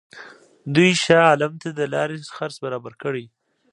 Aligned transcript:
دوی 0.75 0.91
شاه 1.03 1.23
عالم 1.29 1.53
ته 1.61 1.69
د 1.79 1.81
لارې 1.93 2.17
خرڅ 2.35 2.55
برابر 2.63 2.93
کړي. 3.03 3.25